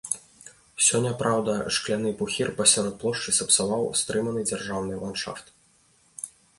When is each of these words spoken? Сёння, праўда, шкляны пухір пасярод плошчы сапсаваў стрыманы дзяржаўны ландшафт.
Сёння, 0.85 1.11
праўда, 1.19 1.53
шкляны 1.77 2.15
пухір 2.23 2.51
пасярод 2.63 2.97
плошчы 3.05 3.37
сапсаваў 3.43 3.87
стрыманы 4.03 4.49
дзяржаўны 4.53 4.93
ландшафт. 5.07 5.57